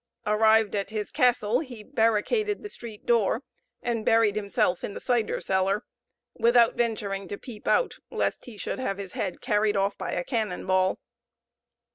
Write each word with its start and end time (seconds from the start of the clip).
Arrived 0.25 0.75
at 0.75 0.89
his 0.89 1.11
castle, 1.11 1.59
he 1.59 1.83
barricaded 1.83 2.63
the 2.63 2.69
street 2.69 3.05
door, 3.05 3.43
and 3.83 4.03
buried 4.03 4.35
himself 4.35 4.83
in 4.83 4.95
the 4.95 4.99
cider 4.99 5.39
cellar, 5.39 5.83
without 6.33 6.73
venturing 6.73 7.27
to 7.27 7.37
peep 7.37 7.67
out, 7.67 7.99
lest 8.09 8.45
he 8.45 8.57
should 8.57 8.79
have 8.79 8.97
his 8.97 9.11
head 9.11 9.41
carried 9.41 9.77
off 9.77 9.95
by 9.99 10.11
a 10.13 10.23
cannon 10.23 10.65
ball. 10.65 10.97